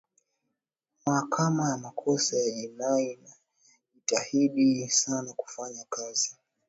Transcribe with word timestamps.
mahakama 1.05 1.69
ya 1.69 1.77
makosa 1.77 2.35
ya 2.39 2.51
jinai 2.51 3.11
inajitahidi 3.11 4.89
sana 4.89 5.33
kufanya 5.33 5.85
kazi 5.89 6.37